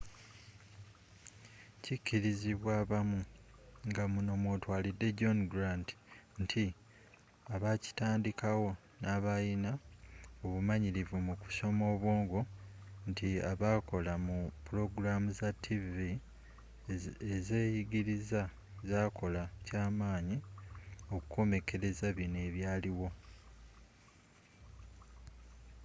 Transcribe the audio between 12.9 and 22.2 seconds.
nti abakola mu pulogulaamu za ttiivi eziyigiriza zakola kyamanyi okukomekereza